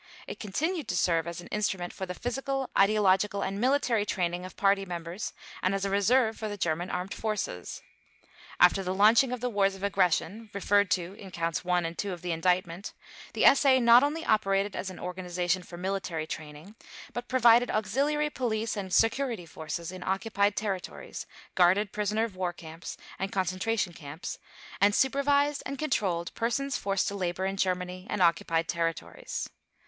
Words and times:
It 0.25 0.39
continued 0.39 0.87
to 0.87 0.97
serve 0.97 1.27
as 1.27 1.41
an 1.41 1.47
instrument 1.49 1.93
for 1.93 2.07
the 2.07 2.15
physical, 2.15 2.71
ideological, 2.75 3.43
and 3.43 3.61
military 3.61 4.03
training 4.03 4.45
of 4.45 4.57
Party 4.57 4.83
members 4.83 5.31
and 5.61 5.75
as 5.75 5.85
a 5.85 5.91
reserve 5.91 6.39
for 6.39 6.49
the 6.49 6.57
German 6.57 6.89
Armed 6.89 7.13
Forces. 7.13 7.83
After 8.59 8.81
the 8.81 8.95
launching 8.95 9.31
of 9.31 9.41
the 9.41 9.49
wars 9.51 9.75
of 9.75 9.83
aggression, 9.83 10.49
referred 10.55 10.89
to 10.89 11.13
in 11.13 11.29
Counts 11.29 11.63
One 11.63 11.85
and 11.85 11.95
Two 11.95 12.13
of 12.13 12.23
the 12.23 12.31
Indictment, 12.31 12.93
the 13.33 13.45
SA 13.53 13.77
not 13.77 14.01
only 14.01 14.25
operated 14.25 14.75
as 14.75 14.89
an 14.89 14.97
organization 14.99 15.61
for 15.61 15.77
military 15.77 16.25
training 16.25 16.73
but 17.13 17.27
provided 17.27 17.69
auxiliary 17.69 18.31
police 18.31 18.75
and 18.75 18.91
security 18.91 19.45
forces 19.45 19.91
in 19.91 20.01
occupied 20.01 20.55
territories, 20.55 21.27
guarded 21.53 21.91
prisoner 21.91 22.23
of 22.23 22.35
war 22.35 22.53
camps 22.53 22.97
and 23.19 23.31
concentration 23.31 23.93
camps 23.93 24.39
and 24.81 24.95
supervised 24.95 25.61
and 25.63 25.77
controlled 25.77 26.33
persons 26.33 26.75
forced 26.75 27.07
to 27.07 27.13
labor 27.13 27.45
in 27.45 27.55
Germany 27.55 28.07
and 28.09 28.19
occupied 28.19 28.67
territories. 28.67 29.47